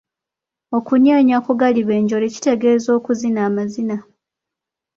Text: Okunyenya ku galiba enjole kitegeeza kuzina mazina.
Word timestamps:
Okunyenya 0.77 1.37
ku 1.45 1.51
galiba 1.61 1.93
enjole 1.99 2.25
kitegeeza 2.33 2.91
kuzina 3.05 3.41
mazina. 3.55 3.97